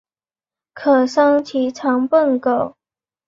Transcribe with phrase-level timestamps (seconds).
[0.73, 2.75] 可升级成奔狗。